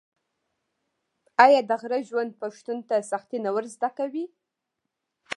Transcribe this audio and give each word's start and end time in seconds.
آیا 1.45 1.61
د 1.69 1.71
غره 1.81 1.99
ژوند 2.09 2.31
پښتون 2.41 2.77
ته 2.89 2.95
سختي 3.11 3.37
نه 3.45 3.49
ور 3.55 3.65
زده 3.75 3.89
کوي؟ 3.97 4.25